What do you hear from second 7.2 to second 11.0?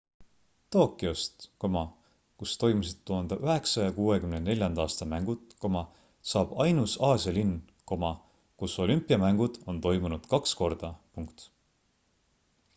linn kus olümpiamängud on toimunud kaks korda